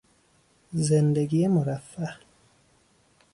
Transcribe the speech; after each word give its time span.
زندگی 0.87 1.47
مرفه 1.47 2.09